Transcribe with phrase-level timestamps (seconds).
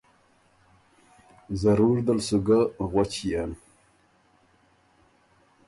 [1.61, 2.59] ضرور دل سُو ګۀ
[2.91, 3.51] غؤَݭيېن۔